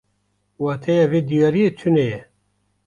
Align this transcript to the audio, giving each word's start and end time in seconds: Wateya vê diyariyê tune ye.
Wateya 0.63 1.05
vê 1.11 1.19
diyariyê 1.29 1.69
tune 1.77 2.03
ye. 2.11 2.19